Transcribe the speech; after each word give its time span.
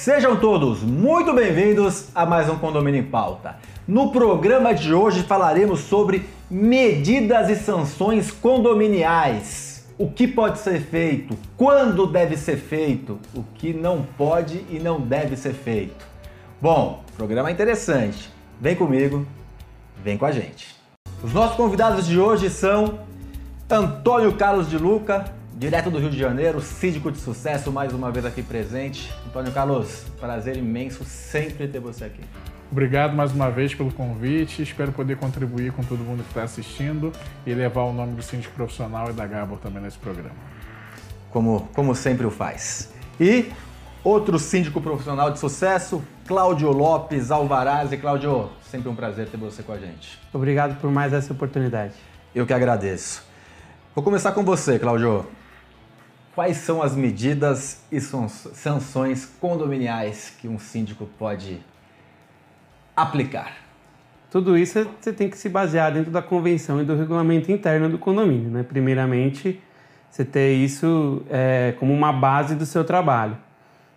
Sejam 0.00 0.36
todos 0.36 0.80
muito 0.80 1.34
bem-vindos 1.34 2.06
a 2.14 2.24
mais 2.24 2.48
um 2.48 2.56
Condomínio 2.56 3.00
em 3.00 3.04
Pauta. 3.04 3.56
No 3.86 4.12
programa 4.12 4.72
de 4.72 4.94
hoje 4.94 5.24
falaremos 5.24 5.80
sobre 5.80 6.24
medidas 6.48 7.50
e 7.50 7.56
sanções 7.56 8.30
condominiais. 8.30 9.88
O 9.98 10.08
que 10.08 10.28
pode 10.28 10.60
ser 10.60 10.82
feito, 10.82 11.36
quando 11.56 12.06
deve 12.06 12.36
ser 12.36 12.58
feito, 12.58 13.18
o 13.34 13.42
que 13.56 13.74
não 13.74 14.06
pode 14.16 14.64
e 14.70 14.78
não 14.78 15.00
deve 15.00 15.36
ser 15.36 15.52
feito. 15.52 16.06
Bom, 16.62 17.02
programa 17.16 17.50
interessante. 17.50 18.30
Vem 18.60 18.76
comigo, 18.76 19.26
vem 19.96 20.16
com 20.16 20.26
a 20.26 20.30
gente. 20.30 20.76
Os 21.24 21.32
nossos 21.32 21.56
convidados 21.56 22.06
de 22.06 22.20
hoje 22.20 22.48
são 22.50 23.00
Antônio 23.68 24.32
Carlos 24.34 24.70
de 24.70 24.78
Luca, 24.78 25.24
direto 25.58 25.90
do 25.90 25.98
Rio 25.98 26.08
de 26.08 26.16
Janeiro, 26.16 26.60
síndico 26.60 27.10
de 27.10 27.18
sucesso, 27.18 27.72
mais 27.72 27.92
uma 27.92 28.12
vez 28.12 28.24
aqui 28.24 28.44
presente. 28.44 29.12
Antônio 29.26 29.50
Carlos, 29.50 30.04
prazer 30.20 30.56
imenso 30.56 31.04
sempre 31.04 31.66
ter 31.66 31.80
você 31.80 32.04
aqui. 32.04 32.20
Obrigado 32.70 33.16
mais 33.16 33.32
uma 33.32 33.50
vez 33.50 33.74
pelo 33.74 33.92
convite. 33.92 34.62
Espero 34.62 34.92
poder 34.92 35.16
contribuir 35.16 35.72
com 35.72 35.82
todo 35.82 35.98
mundo 35.98 36.22
que 36.22 36.28
está 36.28 36.44
assistindo 36.44 37.10
e 37.44 37.52
levar 37.52 37.82
o 37.82 37.92
nome 37.92 38.14
do 38.14 38.22
síndico 38.22 38.54
profissional 38.54 39.10
e 39.10 39.12
da 39.12 39.26
Gabor 39.26 39.58
também 39.58 39.82
nesse 39.82 39.98
programa. 39.98 40.36
Como, 41.32 41.68
como 41.74 41.92
sempre 41.92 42.24
o 42.24 42.30
faz. 42.30 42.92
E 43.18 43.50
outro 44.04 44.38
síndico 44.38 44.80
profissional 44.80 45.32
de 45.32 45.40
sucesso, 45.40 46.00
Cláudio 46.28 46.70
Lopes 46.70 47.32
Alvaraz. 47.32 47.90
E 47.90 47.96
Cláudio, 47.96 48.48
sempre 48.70 48.88
um 48.88 48.94
prazer 48.94 49.28
ter 49.28 49.36
você 49.36 49.64
com 49.64 49.72
a 49.72 49.78
gente. 49.78 50.20
Obrigado 50.32 50.80
por 50.80 50.88
mais 50.92 51.12
essa 51.12 51.32
oportunidade. 51.32 51.94
Eu 52.32 52.46
que 52.46 52.52
agradeço. 52.52 53.24
Vou 53.92 54.04
começar 54.04 54.30
com 54.30 54.44
você, 54.44 54.78
Cláudio. 54.78 55.26
Quais 56.38 56.58
são 56.58 56.80
as 56.80 56.94
medidas 56.94 57.82
e 57.90 58.00
sanções 58.00 59.26
condominiais 59.40 60.32
que 60.40 60.46
um 60.46 60.56
síndico 60.56 61.04
pode 61.18 61.58
aplicar? 62.96 63.56
Tudo 64.30 64.56
isso 64.56 64.88
você 65.00 65.12
tem 65.12 65.28
que 65.28 65.36
se 65.36 65.48
basear 65.48 65.92
dentro 65.92 66.12
da 66.12 66.22
convenção 66.22 66.80
e 66.80 66.84
do 66.84 66.94
regulamento 66.94 67.50
interno 67.50 67.88
do 67.88 67.98
condomínio. 67.98 68.52
Né? 68.52 68.62
Primeiramente, 68.62 69.60
você 70.08 70.24
ter 70.24 70.52
isso 70.52 71.24
é, 71.28 71.74
como 71.76 71.92
uma 71.92 72.12
base 72.12 72.54
do 72.54 72.64
seu 72.64 72.84
trabalho. 72.84 73.36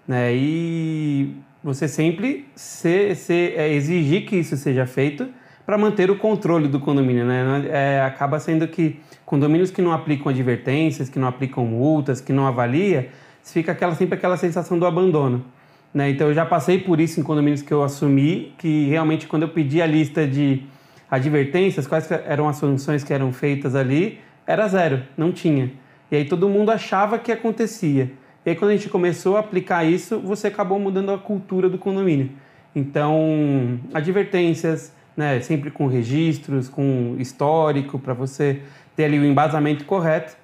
Né? 0.08 0.34
E 0.34 1.36
você 1.64 1.88
sempre 1.88 2.50
se, 2.56 3.14
se, 3.14 3.54
é, 3.56 3.72
exigir 3.72 4.26
que 4.26 4.38
isso 4.38 4.58
seja 4.58 4.88
feito 4.88 5.30
para 5.66 5.78
manter 5.78 6.10
o 6.10 6.16
controle 6.18 6.68
do 6.68 6.80
condomínio. 6.80 7.26
Né? 7.26 7.68
É, 7.70 8.02
acaba 8.02 8.40
sendo 8.40 8.68
que 8.68 9.00
condomínios 9.26 9.72
que 9.72 9.82
não 9.82 9.92
aplicam 9.92 10.30
advertências, 10.30 11.10
que 11.10 11.20
não 11.20 11.28
aplicam 11.28 11.66
multas, 11.66 12.20
que 12.20 12.34
não 12.34 12.48
avalia, 12.48 13.10
fica 13.44 13.72
aquela, 13.72 13.96
sempre 13.96 14.16
aquela 14.16 14.38
sensação 14.38 14.78
do 14.78 14.86
abandono. 14.86 15.46
Né? 15.94 16.10
Então 16.10 16.28
eu 16.28 16.34
já 16.34 16.46
passei 16.46 16.80
por 16.80 17.00
isso 17.00 17.20
em 17.20 17.24
condomínios 17.24 17.62
que 17.62 17.72
eu 17.74 17.84
assumi, 17.84 18.54
que 18.58 18.88
realmente 18.88 19.28
quando 19.28 19.44
eu 19.44 19.50
pedi 19.50 19.82
a 19.82 19.86
lista 19.86 20.28
de 20.28 20.64
advertências, 21.10 21.86
quais 21.86 22.10
eram 22.10 22.48
as 22.48 22.56
sanções 22.56 23.04
que 23.04 23.14
eram 23.14 23.34
feitas 23.34 23.76
ali, 23.76 24.20
era 24.48 24.68
zero, 24.68 25.04
não 25.18 25.32
tinha. 25.32 25.72
E 26.10 26.16
aí 26.16 26.26
todo 26.26 26.48
mundo 26.50 26.72
achava 26.72 27.20
que 27.20 27.32
acontecia. 27.32 28.12
E 28.46 28.50
aí 28.50 28.56
quando 28.56 28.72
a 28.72 28.76
gente 28.76 28.90
começou 28.90 29.38
a 29.38 29.42
aplicar 29.42 29.84
isso, 29.84 30.20
você 30.20 30.48
acabou 30.48 30.80
mudando 30.80 31.12
a 31.12 31.18
cultura 31.18 31.70
do 31.70 31.78
condomínio. 31.78 32.32
Então, 32.74 33.80
advertências, 33.94 34.94
né, 35.16 35.40
sempre 35.42 35.70
com 35.70 35.88
registros, 35.88 36.70
com 36.70 37.16
histórico, 37.20 38.00
para 38.00 38.14
você 38.14 38.62
ter 38.96 39.06
ali 39.06 39.20
o 39.20 39.26
embasamento 39.26 39.86
correto 39.86 40.36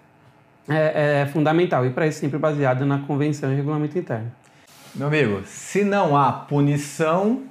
é, 0.67 1.21
é 1.21 1.25
fundamental. 1.27 1.85
E 1.85 1.89
para 1.89 2.07
isso, 2.07 2.19
sempre 2.19 2.37
baseado 2.37 2.85
na 2.85 2.99
convenção 2.99 3.51
e 3.51 3.55
regulamento 3.55 3.97
interno. 3.97 4.31
Meu 4.95 5.07
amigo, 5.07 5.41
se 5.45 5.83
não 5.83 6.17
há 6.17 6.31
punição, 6.31 7.43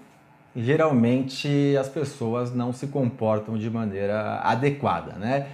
geralmente 0.54 1.76
as 1.78 1.88
pessoas 1.88 2.54
não 2.54 2.72
se 2.72 2.86
comportam 2.86 3.56
de 3.56 3.70
maneira 3.70 4.40
adequada, 4.42 5.12
né? 5.12 5.46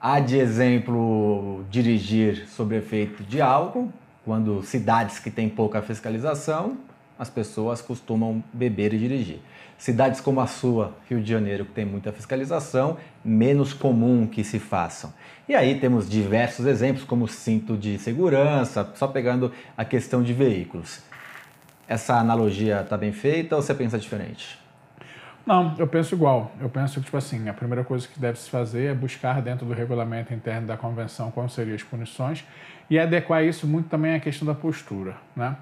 Há 0.00 0.20
de 0.20 0.38
exemplo 0.38 1.64
dirigir 1.70 2.46
sob 2.48 2.76
efeito 2.76 3.22
de 3.22 3.40
álcool, 3.40 3.92
quando 4.24 4.62
cidades 4.62 5.18
que 5.18 5.30
têm 5.30 5.48
pouca 5.48 5.80
fiscalização, 5.80 6.76
as 7.18 7.30
pessoas 7.30 7.80
costumam 7.80 8.42
beber 8.52 8.92
e 8.94 8.98
dirigir. 8.98 9.40
Cidades 9.78 10.20
como 10.20 10.40
a 10.40 10.46
sua, 10.46 10.94
Rio 11.08 11.20
de 11.20 11.30
Janeiro, 11.30 11.64
que 11.64 11.72
tem 11.72 11.84
muita 11.84 12.12
fiscalização, 12.12 12.96
menos 13.24 13.72
comum 13.72 14.26
que 14.26 14.42
se 14.42 14.58
façam. 14.58 15.12
E 15.48 15.54
aí 15.54 15.78
temos 15.78 16.08
diversos 16.08 16.66
exemplos, 16.66 17.04
como 17.04 17.28
cinto 17.28 17.76
de 17.76 17.98
segurança, 17.98 18.90
só 18.94 19.06
pegando 19.06 19.52
a 19.76 19.84
questão 19.84 20.22
de 20.22 20.32
veículos. 20.32 21.00
Essa 21.86 22.16
analogia 22.16 22.80
está 22.80 22.96
bem 22.96 23.12
feita 23.12 23.54
ou 23.54 23.62
você 23.62 23.74
pensa 23.74 23.98
diferente? 23.98 24.58
Não, 25.46 25.76
eu 25.78 25.86
penso 25.86 26.12
igual. 26.12 26.50
Eu 26.60 26.68
penso 26.68 26.98
que, 26.98 27.04
tipo 27.04 27.16
assim, 27.16 27.48
a 27.48 27.54
primeira 27.54 27.84
coisa 27.84 28.08
que 28.08 28.18
deve 28.18 28.36
se 28.36 28.50
fazer 28.50 28.86
é 28.86 28.94
buscar 28.94 29.40
dentro 29.40 29.64
do 29.64 29.72
regulamento 29.72 30.34
interno 30.34 30.66
da 30.66 30.76
convenção 30.76 31.30
quais 31.30 31.52
seriam 31.52 31.76
as 31.76 31.84
punições 31.84 32.44
e 32.90 32.98
adequar 32.98 33.44
isso 33.44 33.64
muito 33.66 33.88
também 33.88 34.14
à 34.14 34.20
questão 34.20 34.44
da 34.44 34.54
postura, 34.54 35.16
né? 35.36 35.56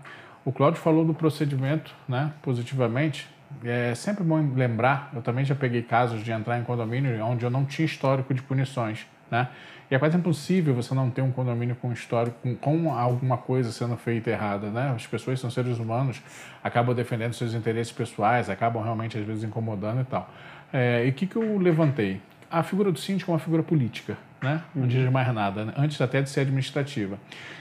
O 0.45 0.53
Cláudio 0.53 0.81
falou 0.81 1.05
do 1.05 1.15
procedimento, 1.15 1.95
né, 2.07 2.33
positivamente. 2.43 3.29
É 3.65 3.95
sempre 3.95 4.23
bom 4.25 4.53
lembrar, 4.55 5.11
eu 5.15 5.23
também 5.23 5.45
já 5.45 5.55
peguei 5.55 5.83
casos 5.83 6.23
de 6.23 6.31
entrar 6.33 6.59
em 6.59 6.65
condomínio 6.65 7.25
onde 7.25 7.45
eu 7.45 7.51
não 7.51 7.65
tinha 7.65 7.87
histórico 7.87 8.35
de 8.35 8.43
punições, 8.43 9.07
né? 9.31 9.49
E 9.91 9.95
é 9.95 9.99
quase 9.99 10.17
impossível 10.17 10.75
você 10.75 10.95
não 10.95 11.11
ter 11.11 11.23
um 11.23 11.31
condomínio 11.31 11.77
com 11.77 11.93
histórico, 11.93 12.37
com, 12.43 12.57
com 12.57 12.93
alguma 12.93 13.37
coisa 13.37 13.71
sendo 13.71 13.97
feita 13.97 14.31
errada, 14.31 14.71
né? 14.71 14.93
As 14.95 15.07
pessoas 15.07 15.39
são 15.39 15.51
seres 15.51 15.79
humanos, 15.79 16.21
acabam 16.63 16.95
defendendo 16.95 17.33
seus 17.33 17.55
interesses 17.55 17.93
pessoais, 17.93 18.51
acabam 18.51 18.83
realmente 18.83 19.17
às 19.17 19.25
vezes 19.25 19.45
incomodando 19.45 20.01
e 20.01 20.05
tal. 20.05 20.29
É, 20.73 21.07
e 21.07 21.11
o 21.11 21.13
que, 21.13 21.27
que 21.27 21.37
eu 21.37 21.59
levantei? 21.59 22.21
A 22.55 22.63
figura 22.63 22.93
do 22.93 22.99
síndico 22.99 23.31
é 23.31 23.35
uma 23.35 23.41
figura 23.41 23.65
política, 23.65 24.17
né? 24.41 24.63
Não 24.73 24.87
diz 24.87 25.11
mais 25.11 25.35
nada, 25.35 25.65
né? 25.65 25.75
antes 25.77 26.01
até 26.01 26.23
de 26.23 26.31
ser 26.31 26.41
administrativa. 26.41 27.19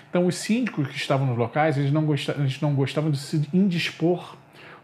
Então, 0.08 0.28
os 0.28 0.36
síndicos 0.36 0.88
que 0.88 0.96
estavam 0.96 1.26
nos 1.26 1.36
locais, 1.36 1.76
eles 1.80 1.92
não, 1.92 2.06
gostavam, 2.06 2.44
eles 2.44 2.62
não 2.62 2.76
gostavam 2.76 3.10
de 3.10 3.18
se 3.18 3.50
indispor 3.52 4.36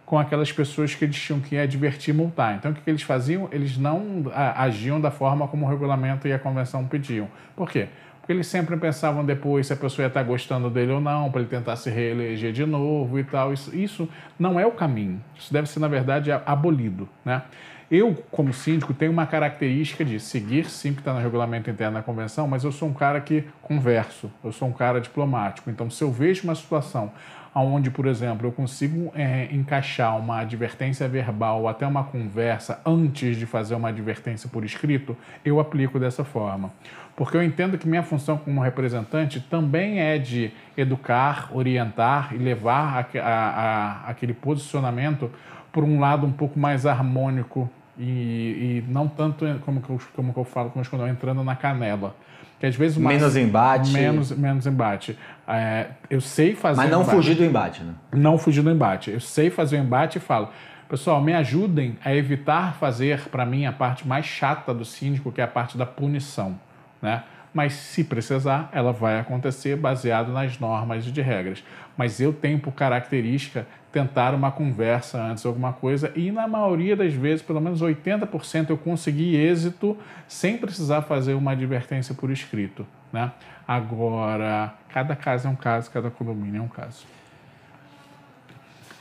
com 0.08 0.18
aquelas 0.18 0.52
pessoas 0.52 0.96
que 0.96 1.06
eles 1.06 1.16
tinham 1.16 1.40
que 1.40 1.56
advertir 1.56 2.16
e 2.16 2.18
multar. 2.18 2.56
Então, 2.56 2.72
o 2.72 2.74
que, 2.74 2.82
que 2.82 2.90
eles 2.90 3.04
faziam? 3.04 3.48
Eles 3.52 3.78
não 3.78 4.24
agiam 4.34 5.00
da 5.00 5.12
forma 5.12 5.48
como 5.48 5.68
o 5.68 5.70
regulamento 5.70 6.28
e 6.28 6.34
a 6.34 6.40
convenção 6.40 6.84
pediam. 6.88 7.28
Por 7.56 7.70
quê? 7.70 7.90
Eles 8.30 8.46
sempre 8.46 8.78
pensavam 8.78 9.26
depois 9.26 9.66
se 9.66 9.74
a 9.74 9.76
pessoa 9.76 10.06
ia 10.06 10.08
estar 10.08 10.22
gostando 10.22 10.70
dele 10.70 10.92
ou 10.92 11.02
não, 11.02 11.32
para 11.32 11.42
ele 11.42 11.50
tentar 11.50 11.76
se 11.76 11.90
reeleger 11.90 12.54
de 12.54 12.64
novo 12.64 13.18
e 13.18 13.24
tal. 13.24 13.52
Isso, 13.52 13.76
isso 13.76 14.08
não 14.38 14.60
é 14.60 14.68
o 14.68 14.72
caminho. 14.72 15.20
Isso 15.36 15.52
deve 15.52 15.68
ser, 15.68 15.80
na 15.80 15.88
verdade, 15.88 16.32
abolido. 16.32 17.10
Né? 17.26 17.42
Eu, 17.90 18.14
como 18.30 18.54
síndico, 18.54 18.94
tenho 18.94 19.12
uma 19.12 19.26
característica 19.26 20.06
de 20.06 20.20
seguir, 20.20 20.66
sim, 20.66 20.94
que 20.94 21.00
está 21.00 21.12
no 21.12 21.20
regulamento 21.20 21.72
interno 21.72 21.98
da 21.98 22.04
convenção, 22.04 22.48
mas 22.48 22.64
eu 22.64 22.72
sou 22.72 22.88
um 22.88 22.94
cara 22.94 23.20
que 23.20 23.46
converso, 23.64 24.32
eu 24.44 24.52
sou 24.52 24.68
um 24.68 24.74
cara 24.74 25.02
diplomático. 25.02 25.72
Então, 25.72 25.90
se 25.90 26.04
eu 26.04 26.12
vejo 26.12 26.44
uma 26.44 26.54
situação 26.54 27.12
onde, 27.56 27.90
por 27.90 28.06
exemplo, 28.06 28.48
eu 28.48 28.52
consigo 28.52 29.12
é, 29.16 29.48
encaixar 29.52 30.18
uma 30.18 30.40
advertência 30.40 31.08
verbal 31.08 31.62
ou 31.62 31.68
até 31.68 31.86
uma 31.86 32.04
conversa 32.04 32.82
antes 32.86 33.38
de 33.38 33.46
fazer 33.46 33.76
uma 33.76 33.90
advertência 33.90 34.50
por 34.50 34.64
escrito, 34.64 35.18
eu 35.44 35.60
aplico 35.60 36.00
dessa 36.00 36.24
forma. 36.24 36.72
Porque 37.16 37.36
eu 37.36 37.44
entendo 37.44 37.78
que 37.78 37.88
minha 37.88 38.04
função 38.04 38.38
como 38.38 38.62
representante 38.62 39.42
também 39.42 40.00
é 40.00 40.18
de 40.18 40.52
educar, 40.78 41.50
orientar 41.52 42.34
e 42.34 42.38
levar 42.38 43.10
a, 43.14 43.20
a, 43.20 43.28
a, 43.28 44.10
aquele 44.10 44.34
posicionamento 44.34 45.30
por 45.72 45.84
um 45.84 46.00
lado 46.00 46.26
um 46.26 46.32
pouco 46.32 46.58
mais 46.58 46.86
harmônico 46.86 47.70
e, 47.98 48.04
e 48.04 48.86
não 48.88 49.08
tanto 49.08 49.46
como 49.66 49.82
que 49.82 49.90
eu, 49.90 50.00
como 50.16 50.34
que 50.34 50.40
eu 50.40 50.46
falo 50.46 50.70
como 50.70 50.86
eu 50.94 51.08
entrando 51.08 51.44
na 51.44 51.56
canela 51.56 52.16
que 52.60 52.66
às 52.66 52.76
vezes 52.76 52.98
menos 52.98 53.36
embate. 53.36 53.92
Menos 53.92 54.32
menos 54.32 54.66
embate. 54.68 55.18
É, 55.48 55.88
eu 56.10 56.22
sei 56.22 56.54
fazer 56.54 56.82
mas 56.82 56.92
não 56.92 57.04
fugir 57.06 57.36
do 57.36 57.44
embate 57.44 57.84
né? 57.84 57.94
Não 58.14 58.38
fugir 58.38 58.62
do 58.62 58.70
embate. 58.70 59.12
Eu 59.12 59.20
sei 59.20 59.50
fazer 59.50 59.78
o 59.78 59.80
embate 59.80 60.18
e 60.18 60.22
falo 60.22 60.50
pessoal 60.90 61.22
me 61.22 61.34
ajudem 61.34 61.98
a 62.04 62.14
evitar 62.16 62.74
fazer 62.74 63.30
para 63.30 63.46
mim 63.46 63.68
a 63.68 63.72
parte 63.72 64.08
mais 64.08 64.26
chata 64.26 64.74
do 64.74 64.84
síndico 64.84 65.32
que 65.32 65.40
é 65.40 65.44
a 65.44 65.48
parte 65.48 65.78
da 65.78 65.86
punição 65.86 66.60
né 67.00 67.24
mas 67.54 67.74
se 67.74 68.04
precisar, 68.04 68.70
ela 68.72 68.92
vai 68.92 69.20
acontecer 69.20 69.76
baseado 69.76 70.32
nas 70.32 70.60
normas 70.60 71.08
e 71.08 71.12
de 71.12 71.22
regras. 71.22 71.64
Mas 71.98 72.20
eu 72.20 72.32
tenho 72.32 72.60
por 72.60 72.74
característica 72.74 73.66
tentar 73.92 74.36
uma 74.36 74.52
conversa 74.52 75.22
antes 75.22 75.46
alguma 75.46 75.74
coisa 75.74 76.12
e 76.16 76.32
na 76.32 76.48
maioria 76.48 76.96
das 76.96 77.14
vezes, 77.14 77.42
pelo 77.42 77.60
menos 77.60 77.82
80%, 77.82 78.70
eu 78.70 78.78
consegui 78.78 79.36
êxito 79.36 79.98
sem 80.28 80.58
precisar 80.58 81.02
fazer 81.02 81.34
uma 81.34 81.52
advertência 81.52 82.14
por 82.14 82.30
escrito, 82.30 82.86
né? 83.12 83.32
Agora, 83.68 84.74
cada 84.90 85.16
caso 85.16 85.48
é 85.48 85.52
um 85.52 85.56
caso, 85.56 85.92
cada 85.92 86.10
condomínio 86.10 86.60
é 86.60 86.64
um 86.64 86.68
caso. 86.68 87.06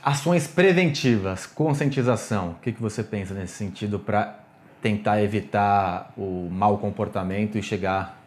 Ações 0.03 0.47
preventivas, 0.47 1.45
conscientização, 1.45 2.51
o 2.51 2.55
que, 2.55 2.71
que 2.71 2.81
você 2.81 3.03
pensa 3.03 3.33
nesse 3.33 3.53
sentido 3.53 3.99
para 3.99 4.39
tentar 4.81 5.21
evitar 5.21 6.11
o 6.17 6.49
mau 6.49 6.77
comportamento 6.77 7.57
e 7.57 7.63
chegar 7.63 8.18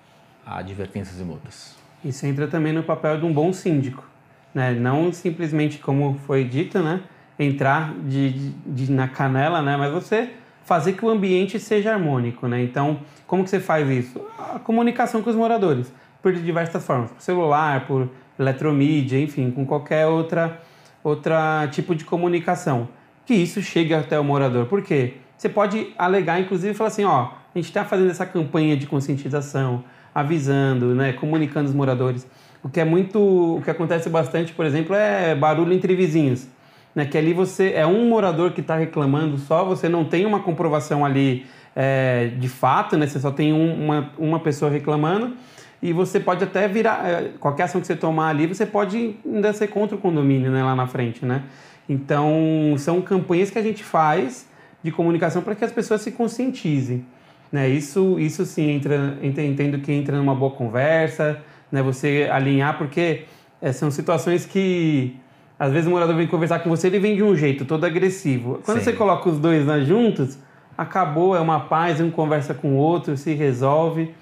a 0.44 0.59
advertências 0.59 1.21
e 1.21 1.23
multas? 1.23 1.77
Isso 2.05 2.27
entra 2.27 2.47
também 2.47 2.73
no 2.73 2.83
papel 2.83 3.19
de 3.19 3.25
um 3.25 3.33
bom 3.33 3.53
síndico 3.53 4.12
né? 4.55 4.73
Não 4.73 5.12
simplesmente 5.12 5.79
como 5.79 6.19
foi 6.27 6.44
dito, 6.44 6.79
né? 6.81 7.00
Entrar 7.39 7.94
de, 8.05 8.31
de, 8.31 8.50
de, 8.67 8.93
na 8.93 9.09
canela, 9.09 9.62
né? 9.62 9.77
Mas 9.77 9.93
você 9.93 10.31
fazer 10.65 10.93
que 10.93 11.05
o 11.05 11.09
ambiente 11.09 11.59
seja 11.59 11.93
harmônico, 11.93 12.47
né? 12.47 12.62
Então, 12.62 13.00
como 13.27 13.43
que 13.43 13.50
você 13.50 13.61
faz 13.61 13.89
isso? 13.89 14.21
A 14.39 14.59
comunicação 14.59 15.23
com 15.23 15.31
os 15.31 15.37
moradores, 15.37 15.93
por 16.21 16.33
diversas 16.33 16.85
formas, 16.85 17.11
por 17.11 17.21
celular, 17.21 17.87
por 17.87 18.09
eletromídia, 18.39 19.19
enfim, 19.19 19.50
com 19.50 19.67
qualquer 19.67 20.06
outra 20.06 20.61
outra 21.03 21.67
tipo 21.69 21.94
de 21.94 22.05
comunicação. 22.05 22.89
Que 23.27 23.35
isso 23.35 23.61
chegue 23.61 23.93
até 23.93 24.19
o 24.19 24.25
morador. 24.25 24.67
Por 24.67 24.83
quê? 24.83 25.15
Você 25.37 25.49
pode 25.49 25.93
alegar, 25.99 26.41
inclusive, 26.41 26.75
falar 26.75 26.89
assim, 26.89 27.05
ó, 27.05 27.31
a 27.53 27.59
gente 27.59 27.67
está 27.67 27.85
fazendo 27.85 28.11
essa 28.11 28.25
campanha 28.25 28.77
de 28.77 28.87
conscientização, 28.87 29.83
avisando, 30.14 30.94
né, 30.94 31.12
comunicando 31.12 31.69
os 31.69 31.75
moradores. 31.75 32.26
O 32.62 32.69
que 32.69 32.81
é 32.81 32.85
muito, 32.85 33.19
o 33.19 33.62
que 33.62 33.70
acontece 33.70 34.09
bastante, 34.09 34.53
por 34.53 34.64
exemplo, 34.64 34.94
é 34.94 35.35
barulho 35.35 35.73
entre 35.73 35.97
vizinhos, 35.97 36.47
né? 36.94 37.05
Que 37.05 37.19
ali 37.19 37.32
você 37.32 37.73
é 37.75 37.85
um 37.85 38.09
morador 38.09 38.53
que 38.53 38.61
está 38.61 38.76
reclamando 38.76 39.37
só, 39.37 39.64
você 39.64 39.88
não 39.88 40.05
tem 40.05 40.25
uma 40.25 40.41
comprovação 40.41 41.05
ali 41.05 41.44
é, 41.75 42.31
de 42.38 42.49
fato, 42.49 42.97
né? 42.97 43.06
Você 43.06 43.19
só 43.19 43.32
tem 43.32 43.53
um, 43.53 43.85
uma, 43.85 44.12
uma 44.17 44.38
pessoa 44.38 44.70
reclamando 44.70 45.35
e 45.82 45.93
você 45.93 46.20
pode 46.20 46.44
até 46.44 46.69
virar 46.69 47.05
é, 47.05 47.31
qualquer 47.41 47.65
ação 47.65 47.81
que 47.81 47.87
você 47.87 47.97
tomar 47.97 48.29
ali, 48.29 48.47
você 48.47 48.65
pode 48.65 49.17
ainda 49.26 49.53
ser 49.53 49.67
contra 49.67 49.97
o 49.97 49.99
condomínio, 49.99 50.53
né? 50.53 50.62
Lá 50.62 50.76
na 50.76 50.87
frente, 50.87 51.26
né? 51.26 51.43
Então 51.88 52.76
são 52.79 53.03
campanhas 53.03 53.50
que 53.50 53.58
a 53.58 53.62
gente 53.62 53.82
faz 53.82 54.49
de 54.85 54.93
comunicação 54.93 55.43
para 55.43 55.56
que 55.56 55.65
as 55.65 55.73
pessoas 55.73 56.00
se 56.00 56.12
conscientizem. 56.12 57.05
Né? 57.52 57.69
Isso, 57.69 58.19
isso 58.19 58.46
sim, 58.46 58.70
entra, 58.70 59.19
entendo 59.22 59.78
que 59.78 59.93
entra 59.93 60.16
numa 60.16 60.34
boa 60.34 60.52
conversa, 60.52 61.38
né? 61.70 61.82
Você 61.82 62.28
alinhar, 62.32 62.78
porque 62.78 63.25
é, 63.60 63.70
são 63.72 63.90
situações 63.90 64.46
que 64.46 65.14
às 65.58 65.70
vezes 65.72 65.87
o 65.87 65.90
morador 65.90 66.16
vem 66.16 66.26
conversar 66.26 66.58
com 66.58 66.69
você, 66.69 66.88
ele 66.88 66.99
vem 66.99 67.14
de 67.14 67.22
um 67.22 67.37
jeito 67.37 67.64
todo 67.64 67.84
agressivo. 67.84 68.60
Quando 68.64 68.78
Sim. 68.78 68.84
você 68.84 68.93
coloca 68.94 69.28
os 69.28 69.38
dois 69.38 69.64
lá 69.64 69.78
juntos, 69.81 70.37
acabou, 70.76 71.37
é 71.37 71.40
uma 71.40 71.60
paz, 71.60 72.00
um 72.00 72.10
conversa 72.10 72.52
com 72.52 72.72
o 72.72 72.76
outro, 72.76 73.16
se 73.16 73.32
resolve. 73.34 74.12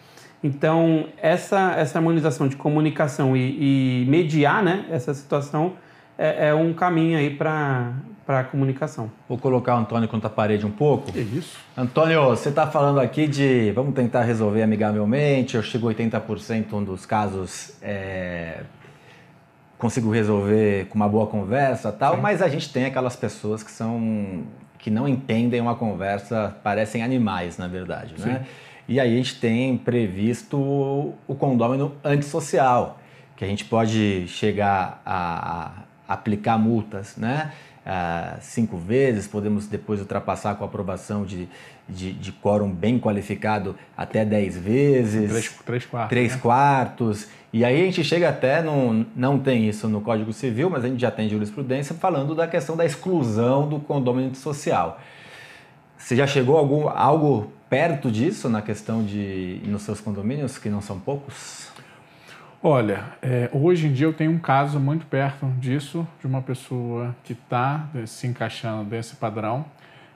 Então, 0.42 1.06
essa, 1.16 1.74
essa 1.78 1.98
harmonização 1.98 2.46
de 2.46 2.56
comunicação 2.56 3.36
e, 3.36 4.02
e 4.02 4.06
mediar 4.06 4.62
né, 4.62 4.84
essa 4.90 5.14
situação 5.14 5.74
é, 6.18 6.48
é 6.48 6.54
um 6.54 6.74
caminho 6.74 7.16
aí 7.18 7.30
para 7.30 7.94
para 8.30 8.40
a 8.40 8.44
comunicação. 8.44 9.10
Vou 9.28 9.36
colocar 9.36 9.74
o 9.74 9.78
Antônio 9.78 10.08
contra 10.08 10.28
a 10.28 10.30
parede 10.30 10.64
um 10.64 10.70
pouco. 10.70 11.10
Que 11.10 11.18
isso? 11.18 11.58
Antônio, 11.76 12.26
você 12.26 12.50
está 12.50 12.64
falando 12.64 13.00
aqui 13.00 13.26
de 13.26 13.72
vamos 13.72 13.92
tentar 13.92 14.22
resolver 14.22 14.62
amigavelmente, 14.62 15.56
eu 15.56 15.62
chego 15.64 15.88
a 15.88 15.92
80% 15.92 16.84
dos 16.84 17.04
casos 17.04 17.72
é, 17.82 18.60
consigo 19.76 20.12
resolver 20.12 20.86
com 20.86 20.94
uma 20.94 21.08
boa 21.08 21.26
conversa 21.26 21.90
tal, 21.90 22.14
Sim. 22.14 22.20
mas 22.20 22.40
a 22.40 22.46
gente 22.46 22.72
tem 22.72 22.84
aquelas 22.84 23.16
pessoas 23.16 23.64
que 23.64 23.70
são 23.72 24.44
que 24.78 24.92
não 24.92 25.08
entendem 25.08 25.60
uma 25.60 25.74
conversa, 25.74 26.56
parecem 26.62 27.02
animais, 27.02 27.58
na 27.58 27.66
verdade, 27.66 28.14
né? 28.16 28.24
Sim. 28.24 28.30
né? 28.30 28.46
E 28.88 29.00
aí 29.00 29.12
a 29.12 29.16
gente 29.16 29.40
tem 29.40 29.76
previsto 29.76 30.56
o 30.56 31.34
condômino 31.34 31.96
antissocial, 32.04 33.00
que 33.36 33.44
a 33.44 33.48
gente 33.48 33.64
pode 33.64 34.28
chegar 34.28 35.02
a 35.04 35.72
aplicar 36.10 36.58
multas, 36.58 37.16
né? 37.16 37.52
Cinco 38.40 38.76
vezes, 38.76 39.26
podemos 39.26 39.66
depois 39.66 40.00
ultrapassar 40.00 40.54
com 40.54 40.64
aprovação 40.64 41.24
de, 41.24 41.48
de, 41.88 42.12
de 42.12 42.32
quórum 42.32 42.70
bem 42.70 42.98
qualificado 42.98 43.76
até 43.96 44.24
dez 44.24 44.56
vezes. 44.56 45.30
Três, 45.30 45.58
três 45.64 45.86
quartos. 45.86 46.08
Três 46.10 46.32
né? 46.32 46.38
quartos. 46.40 47.28
E 47.52 47.64
aí 47.64 47.80
a 47.80 47.84
gente 47.84 48.04
chega 48.04 48.28
até, 48.28 48.62
no, 48.62 49.04
não 49.16 49.38
tem 49.38 49.68
isso 49.68 49.88
no 49.88 50.00
Código 50.00 50.32
Civil, 50.32 50.70
mas 50.70 50.84
a 50.84 50.88
gente 50.88 51.00
já 51.00 51.10
tem 51.10 51.28
jurisprudência 51.28 51.94
falando 51.94 52.34
da 52.34 52.46
questão 52.46 52.76
da 52.76 52.84
exclusão 52.84 53.68
do 53.68 53.80
condomínio 53.80 54.34
social. 54.36 55.00
Você 55.98 56.14
já 56.14 56.26
chegou 56.26 56.56
a 56.56 56.60
algum, 56.60 56.88
algo 56.88 57.50
perto 57.68 58.10
disso 58.10 58.48
na 58.48 58.62
questão 58.62 59.04
de 59.04 59.60
nos 59.64 59.82
seus 59.82 60.00
condomínios, 60.00 60.58
que 60.58 60.68
não 60.68 60.80
são 60.80 60.98
poucos? 60.98 61.68
Olha, 62.62 63.14
é, 63.22 63.48
hoje 63.54 63.86
em 63.86 63.92
dia 63.94 64.06
eu 64.06 64.12
tenho 64.12 64.30
um 64.32 64.38
caso 64.38 64.78
muito 64.78 65.06
perto 65.06 65.46
disso, 65.58 66.06
de 66.20 66.26
uma 66.26 66.42
pessoa 66.42 67.16
que 67.24 67.32
está 67.32 67.88
né, 67.94 68.04
se 68.04 68.26
encaixando 68.26 68.84
desse 68.84 69.16
padrão 69.16 69.64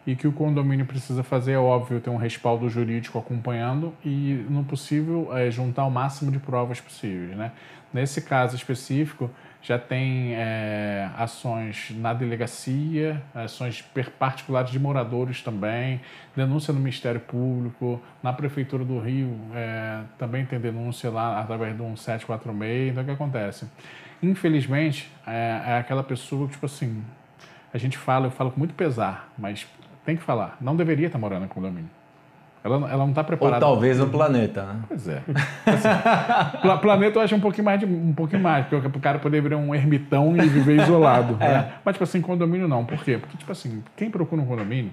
e 0.07 0.15
que 0.15 0.29
o 0.29 0.33
condomínio 0.33 0.85
precisa 0.85 1.23
fazer, 1.23 1.53
é 1.53 1.59
óbvio, 1.59 2.03
ter 2.03 2.11
um 2.11 2.19
respaldo 2.19 2.69
jurídico 2.69 3.19
acompanhando 3.19 3.95
e, 4.05 4.45
no 4.51 4.63
possível, 4.63 5.35
é, 5.35 5.51
juntar 5.51 5.87
o 5.87 5.91
máximo 5.91 6.31
de 6.31 6.39
provas 6.39 6.83
possíveis. 6.83 7.35
Né? 7.35 7.51
Nesse 7.91 8.21
caso 8.21 8.55
específico, 8.55 9.31
já 9.65 9.79
tem 9.79 10.35
é, 10.35 11.09
ações 11.17 11.91
na 11.97 12.13
delegacia, 12.13 13.23
ações 13.35 13.83
particulares 14.19 14.71
de 14.71 14.79
moradores 14.79 15.41
também, 15.41 16.03
denúncia 16.37 16.73
no 16.73 16.79
Ministério 16.79 17.19
Público, 17.19 17.99
na 18.23 18.31
Prefeitura 18.31 18.85
do 18.85 18.99
Rio 18.99 19.35
é, 19.55 20.03
também 20.19 20.45
tem 20.45 20.61
denúncia 20.61 21.11
lá 21.11 21.41
através 21.41 21.75
do 21.75 21.83
1746. 21.83 22.91
Então, 22.91 23.03
o 23.03 23.07
que 23.07 23.13
acontece? 23.13 23.67
Infelizmente, 24.23 25.11
é, 25.27 25.63
é 25.67 25.79
aquela 25.79 26.03
pessoa 26.03 26.47
que, 26.47 26.53
tipo 26.53 26.67
assim, 26.67 27.03
a 27.73 27.79
gente 27.79 27.97
fala, 27.97 28.27
eu 28.27 28.31
falo 28.31 28.51
com 28.51 28.59
muito 28.59 28.75
pesar, 28.75 29.33
mas 29.39 29.67
tem 30.05 30.15
que 30.15 30.23
falar, 30.23 30.59
não 30.61 30.77
deveria 30.77 31.07
estar 31.07 31.19
morando 31.19 31.47
em 31.47 31.49
condomínio. 31.49 31.91
Ela, 32.65 32.77
ela 32.77 32.97
não 32.97 33.11
está 33.11 33.23
preparada. 33.23 33.67
Ou 33.67 33.73
talvez 33.73 33.99
no 33.99 34.09
planeta, 34.09 34.63
né? 34.63 34.81
Pois 34.89 35.07
é. 35.07 35.21
Assim, 35.67 36.79
planeta 36.81 37.19
eu 37.19 37.23
acho 37.23 37.35
um 37.35 37.41
pouquinho 37.41 37.67
mais, 37.67 37.79
de, 37.79 37.85
um 37.85 38.15
pouquinho 38.15 38.43
mais, 38.43 38.67
porque 38.67 38.87
o 38.87 39.01
cara 39.01 39.19
poderia 39.19 39.43
virar 39.43 39.59
um 39.59 39.75
ermitão 39.75 40.35
e 40.35 40.49
viver 40.49 40.81
isolado. 40.81 41.37
é. 41.45 41.49
né? 41.49 41.73
Mas, 41.85 41.95
tipo 41.95 42.05
assim, 42.05 42.23
condomínio 42.23 42.67
não. 42.67 42.83
Por 42.83 42.97
quê? 43.05 43.19
Porque, 43.19 43.37
tipo 43.37 43.53
assim, 43.53 43.85
quem 43.95 44.11
procura 44.11 44.41
um 44.41 44.47
condomínio, 44.47 44.91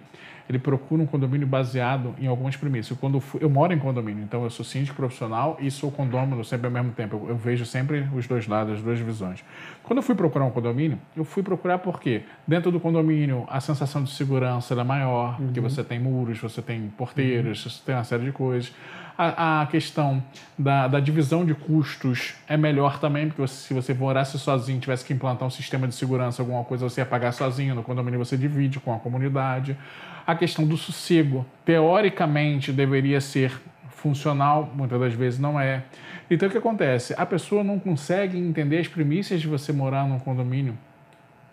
ele 0.52 0.60
procura 0.60 1.02
um 1.02 1.06
condomínio 1.06 1.48
baseado 1.48 2.14
em 2.20 2.28
algumas 2.28 2.56
premissas. 2.56 2.98
Quando 2.98 3.16
eu, 3.16 3.22
fui, 3.22 3.42
eu 3.42 3.50
moro 3.50 3.74
em 3.74 3.80
condomínio, 3.80 4.24
então 4.24 4.44
eu 4.44 4.50
sou 4.50 4.66
síndico 4.66 4.98
profissional 4.98 5.58
e 5.60 5.72
sou 5.72 5.90
condômino 5.90 6.44
sempre 6.44 6.68
ao 6.68 6.74
mesmo 6.74 6.92
tempo. 6.92 7.16
Eu, 7.16 7.30
eu, 7.30 7.36
vejo 7.38 7.66
sempre 7.66 8.08
os 8.14 8.28
dois 8.28 8.48
lados, 8.48 8.76
as 8.76 8.82
duas 8.82 9.00
visões. 9.00 9.44
Quando 9.82 9.98
eu 9.98 10.04
fui 10.04 10.14
procurar 10.14 10.46
um 10.46 10.52
condomínio, 10.52 11.00
eu 11.16 11.24
fui 11.24 11.42
procurar 11.42 11.80
porque 11.80 12.24
dentro 12.46 12.70
do 12.72 12.80
condomínio 12.80 13.46
a 13.50 13.62
sensação 13.62 14.04
de 14.04 14.12
segurança 14.12 14.74
é 14.74 14.84
maior, 14.84 15.40
uhum. 15.40 15.46
porque 15.46 15.62
você 15.62 15.84
tem 15.84 16.00
muros, 16.00 16.40
você 16.40 16.62
tem 16.62 16.90
porteiras, 16.98 17.64
uhum. 17.64 17.72
você 17.72 17.82
tem 17.86 17.96
uma 17.96 18.04
série 18.04 18.26
de 18.26 18.32
coisas. 18.32 18.74
A, 19.18 19.62
a 19.62 19.66
questão 19.68 20.24
da, 20.58 20.88
da, 20.88 21.00
divisão 21.00 21.46
de 21.46 21.54
custos 21.54 22.34
é 22.48 22.58
melhor 22.58 23.00
também, 23.00 23.28
porque 23.28 23.42
você, 23.42 23.68
se 23.68 23.74
você 23.74 23.94
morasse 23.94 24.40
sozinho, 24.40 24.80
tivesse 24.80 25.06
que 25.06 25.14
implantar 25.14 25.48
um 25.48 25.52
sistema 25.52 25.88
de 25.88 25.94
segurança, 25.94 26.42
alguma 26.42 26.64
coisa, 26.64 26.90
você 26.90 27.02
ia 27.02 27.06
pagar 27.06 27.32
sozinho. 27.32 27.76
No 27.76 27.84
condomínio 27.84 28.18
você 28.18 28.38
divide 28.38 28.80
com 28.80 28.94
a 28.94 29.00
comunidade 29.00 29.78
a 30.26 30.36
questão 30.36 30.66
do 30.66 30.78
sossego. 30.78 31.46
Teoricamente 31.66 32.72
deveria 32.72 33.22
ser 33.22 33.52
funcional, 33.90 34.72
muitas 34.76 35.00
das 35.00 35.14
vezes 35.14 35.40
não 35.40 35.60
é. 35.60 35.84
Então 36.30 36.48
o 36.48 36.52
que 36.52 36.58
acontece? 36.58 37.14
A 37.18 37.26
pessoa 37.26 37.64
não 37.64 37.78
consegue 37.78 38.38
entender 38.38 38.80
as 38.80 38.88
premissas 38.88 39.42
de 39.42 39.48
você 39.48 39.72
morar 39.72 40.08
num 40.08 40.20
condomínio 40.20 40.78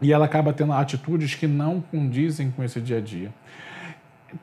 e 0.01 0.13
ela 0.13 0.25
acaba 0.25 0.53
tendo 0.53 0.73
atitudes 0.73 1.35
que 1.35 1.47
não 1.47 1.81
condizem 1.81 2.51
com 2.51 2.63
esse 2.63 2.81
dia 2.81 2.99
a 2.99 3.01
dia 3.01 3.31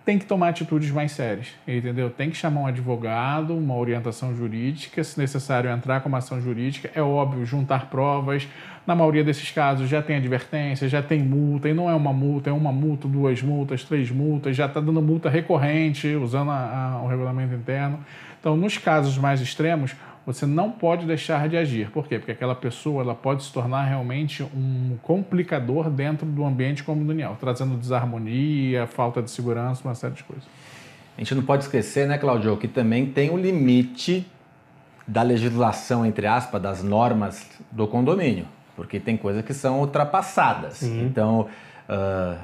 tem 0.04 0.18
que 0.18 0.26
tomar 0.26 0.50
atitudes 0.50 0.90
mais 0.90 1.12
sérias, 1.12 1.50
entendeu? 1.68 2.10
Tem 2.10 2.30
que 2.30 2.36
chamar 2.36 2.62
um 2.62 2.68
advogado, 2.68 3.56
uma 3.56 3.76
orientação 3.76 4.36
jurídica, 4.36 5.04
se 5.04 5.20
necessário 5.20 5.70
entrar 5.70 6.02
com 6.02 6.10
uma 6.10 6.18
ação 6.18 6.42
jurídica, 6.42 6.90
é 6.96 7.02
óbvio, 7.02 7.46
juntar 7.46 7.90
provas. 7.90 8.48
Na 8.88 8.96
maioria 8.96 9.24
desses 9.24 9.52
casos 9.52 9.88
já 9.88 10.02
tem 10.02 10.16
advertência, 10.18 10.90
já 10.90 11.02
tem 11.02 11.24
multa, 11.24 11.70
e 11.70 11.74
não 11.74 11.90
é 11.90 11.94
uma 11.94 12.14
multa, 12.14 12.50
é 12.50 12.54
uma 12.54 12.72
multa, 12.72 13.08
duas 13.08 13.42
multas, 13.42 13.84
três 13.84 14.10
multas, 14.10 14.56
já 14.56 14.66
está 14.66 14.80
dando 14.80 15.02
multa 15.02 15.30
recorrente, 15.30 16.08
usando 16.16 16.52
a, 16.52 16.98
a, 16.98 17.02
o 17.04 17.08
regulamento 17.08 17.54
interno. 17.54 18.00
Então, 18.40 18.56
nos 18.56 18.78
casos 18.78 19.18
mais 19.18 19.42
extremos, 19.42 19.96
você 20.26 20.46
não 20.46 20.72
pode 20.72 21.06
deixar 21.06 21.48
de 21.48 21.56
agir. 21.56 21.92
Por 21.92 22.08
quê? 22.08 22.18
Porque 22.18 22.32
aquela 22.32 22.56
pessoa 22.56 23.04
ela 23.04 23.14
pode 23.14 23.44
se 23.44 23.54
tornar 23.54 23.84
realmente 23.84 24.42
um 24.44 24.98
complicador 25.04 25.90
dentro 25.90 26.26
do 26.26 26.44
ambiente 26.44 26.84
comunal, 26.84 27.38
trazendo 27.40 27.78
desarmonia, 27.78 28.88
falta 28.88 29.22
de 29.22 29.30
segurança, 29.30 29.82
uma 29.88 29.94
série 29.94 30.16
de 30.16 30.24
coisas. 30.24 30.46
A 31.16 31.22
gente 31.22 31.36
não 31.36 31.44
pode 31.44 31.64
esquecer, 31.64 32.08
né, 32.08 32.18
Claudio, 32.18 32.58
que 32.58 32.68
também 32.68 33.06
tem 33.06 33.30
o 33.30 33.38
limite 33.38 34.26
da 35.08 35.22
legislação, 35.22 36.06
entre 36.06 36.26
aspas, 36.26 36.62
das 36.62 36.84
normas 36.84 37.48
do 37.72 37.88
condomínio, 37.88 38.48
porque 38.76 39.00
tem 39.00 39.16
coisas 39.16 39.46
que 39.46 39.54
são 39.54 39.80
ultrapassadas. 39.80 40.82
Então, 40.84 41.48
uh, 41.88 42.38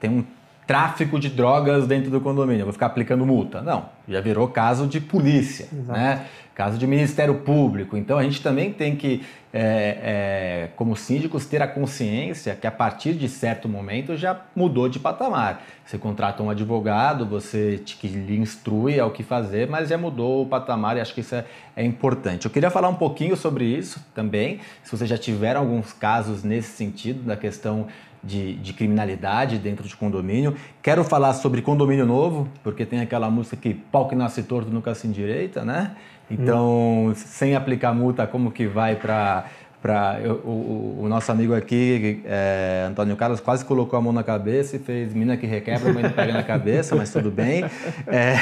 tem 0.00 0.10
um 0.10 0.24
tráfico 0.68 1.18
de 1.18 1.30
drogas 1.30 1.86
dentro 1.86 2.10
do 2.10 2.20
condomínio, 2.20 2.66
vou 2.66 2.74
ficar 2.74 2.86
aplicando 2.86 3.24
multa. 3.24 3.62
Não, 3.62 3.86
já 4.06 4.20
virou 4.20 4.46
caso 4.48 4.86
de 4.86 5.00
polícia, 5.00 5.66
Exato. 5.72 5.98
né? 5.98 6.26
caso 6.58 6.76
de 6.76 6.88
Ministério 6.88 7.36
Público. 7.36 7.96
Então 7.96 8.18
a 8.18 8.22
gente 8.24 8.42
também 8.42 8.72
tem 8.72 8.96
que, 8.96 9.24
é, 9.52 9.60
é, 9.62 10.68
como 10.74 10.96
síndicos, 10.96 11.46
ter 11.46 11.62
a 11.62 11.68
consciência 11.68 12.56
que 12.56 12.66
a 12.66 12.70
partir 12.72 13.12
de 13.14 13.28
certo 13.28 13.68
momento 13.68 14.16
já 14.16 14.40
mudou 14.56 14.88
de 14.88 14.98
patamar. 14.98 15.62
Você 15.84 15.96
contrata 15.96 16.42
um 16.42 16.50
advogado, 16.50 17.24
você 17.24 17.78
te, 17.78 17.96
que 17.96 18.08
lhe 18.08 18.36
instrui 18.36 18.98
ao 18.98 19.12
que 19.12 19.22
fazer, 19.22 19.68
mas 19.68 19.88
já 19.88 19.96
mudou 19.96 20.42
o 20.42 20.46
patamar 20.46 20.96
e 20.96 21.00
acho 21.00 21.14
que 21.14 21.20
isso 21.20 21.36
é, 21.36 21.44
é 21.76 21.84
importante. 21.84 22.44
Eu 22.44 22.50
queria 22.50 22.70
falar 22.70 22.88
um 22.88 22.96
pouquinho 22.96 23.36
sobre 23.36 23.64
isso 23.64 24.04
também, 24.12 24.58
se 24.82 24.90
você 24.90 25.06
já 25.06 25.16
tiver 25.16 25.54
alguns 25.54 25.92
casos 25.92 26.42
nesse 26.42 26.76
sentido, 26.76 27.22
da 27.22 27.36
questão 27.36 27.86
de, 28.22 28.54
de, 28.54 28.72
criminalidade 28.72 29.58
dentro 29.58 29.86
de 29.86 29.96
condomínio. 29.96 30.56
Quero 30.82 31.04
falar 31.04 31.32
sobre 31.34 31.62
condomínio 31.62 32.06
novo, 32.06 32.48
porque 32.62 32.84
tem 32.84 33.00
aquela 33.00 33.30
música 33.30 33.56
que 33.56 33.74
pau 33.74 34.08
que 34.08 34.14
nasce 34.14 34.42
torto 34.42 34.70
nunca 34.70 34.94
se 34.94 35.06
endireita, 35.06 35.64
né? 35.64 35.96
Então, 36.30 37.06
hum. 37.06 37.14
sem 37.14 37.54
aplicar 37.54 37.94
multa, 37.94 38.26
como 38.26 38.50
que 38.50 38.66
vai 38.66 38.96
para 38.96 39.46
para 39.88 40.20
o, 40.44 40.98
o, 41.00 41.08
nosso 41.08 41.32
amigo 41.32 41.54
aqui, 41.54 42.20
é, 42.26 42.86
Antônio 42.90 43.16
Carlos, 43.16 43.40
quase 43.40 43.64
colocou 43.64 43.98
a 43.98 44.02
mão 44.02 44.12
na 44.12 44.22
cabeça 44.22 44.76
e 44.76 44.78
fez 44.78 45.14
mina 45.14 45.34
que 45.34 45.46
requebra, 45.46 45.90
mas 45.94 46.02
não 46.02 46.10
pega 46.10 46.30
na 46.30 46.42
cabeça, 46.42 46.94
mas 46.94 47.10
tudo 47.10 47.30
bem. 47.30 47.64
É, 48.06 48.36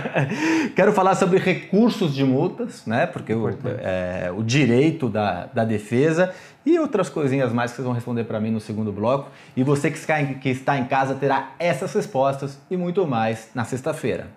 quero 0.74 0.94
falar 0.94 1.14
sobre 1.14 1.38
recursos 1.38 2.14
de 2.14 2.24
multas, 2.24 2.86
né? 2.86 3.04
Porque 3.04 3.34
o, 3.34 3.50
é, 3.82 4.32
o 4.34 4.42
direito 4.42 5.10
da, 5.10 5.44
da 5.52 5.62
defesa 5.62 6.32
e 6.64 6.78
outras 6.78 7.10
coisinhas 7.10 7.52
mais 7.52 7.72
que 7.72 7.76
vocês 7.76 7.84
vão 7.84 7.94
responder 7.94 8.24
para 8.24 8.40
mim 8.40 8.50
no 8.50 8.60
segundo 8.60 8.90
bloco. 8.90 9.30
E 9.54 9.62
você 9.62 9.90
que 9.90 9.98
está, 9.98 10.22
em, 10.22 10.34
que 10.34 10.48
está 10.48 10.78
em 10.78 10.86
casa 10.86 11.14
terá 11.14 11.50
essas 11.58 11.92
respostas 11.92 12.58
e 12.70 12.78
muito 12.78 13.06
mais 13.06 13.50
na 13.54 13.66
sexta-feira. 13.66 14.28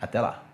Até 0.00 0.20
lá! 0.20 0.44